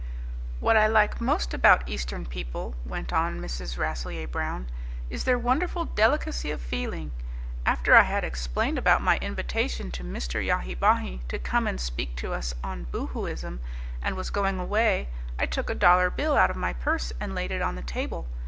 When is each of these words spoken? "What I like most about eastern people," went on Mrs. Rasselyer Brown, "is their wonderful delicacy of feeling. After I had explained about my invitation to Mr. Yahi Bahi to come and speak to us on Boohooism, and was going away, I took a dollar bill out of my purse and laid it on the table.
"What 0.59 0.77
I 0.77 0.87
like 0.87 1.21
most 1.21 1.53
about 1.53 1.87
eastern 1.87 2.25
people," 2.25 2.73
went 2.87 3.13
on 3.13 3.39
Mrs. 3.39 3.77
Rasselyer 3.77 4.25
Brown, 4.27 4.65
"is 5.11 5.25
their 5.25 5.37
wonderful 5.37 5.85
delicacy 5.85 6.49
of 6.49 6.59
feeling. 6.59 7.11
After 7.67 7.95
I 7.95 8.01
had 8.01 8.23
explained 8.23 8.79
about 8.79 9.03
my 9.03 9.17
invitation 9.17 9.91
to 9.91 10.03
Mr. 10.03 10.43
Yahi 10.43 10.73
Bahi 10.73 11.21
to 11.27 11.37
come 11.37 11.67
and 11.67 11.79
speak 11.79 12.15
to 12.15 12.33
us 12.33 12.55
on 12.63 12.87
Boohooism, 12.91 13.59
and 14.01 14.15
was 14.15 14.31
going 14.31 14.57
away, 14.59 15.07
I 15.37 15.45
took 15.45 15.69
a 15.69 15.75
dollar 15.75 16.09
bill 16.09 16.35
out 16.35 16.49
of 16.49 16.57
my 16.57 16.73
purse 16.73 17.13
and 17.19 17.35
laid 17.35 17.51
it 17.51 17.61
on 17.61 17.75
the 17.75 17.83
table. 17.83 18.25